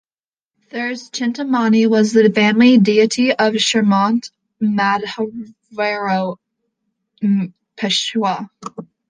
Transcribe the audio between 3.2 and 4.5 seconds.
of Shrimant